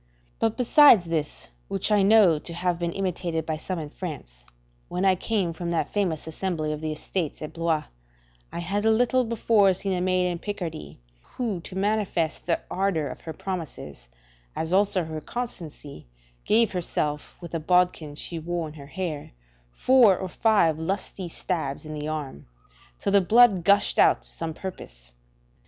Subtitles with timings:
[0.01, 3.91] [Henry III.] But besides this, which I know to have been imitated by some in
[3.91, 4.43] France,
[4.87, 7.83] when I came from that famous assembly of the Estates at Blois,
[8.51, 13.09] I had a little before seen a maid in Picardy, who to manifest the ardour
[13.09, 14.09] of her promises,
[14.55, 16.07] as also her constancy,
[16.45, 19.33] give herself, with a bodkin she wore in her hair,
[19.71, 22.47] four or five good lusty stabs in the arm,
[22.99, 25.13] till the blood gushed out to some purpose.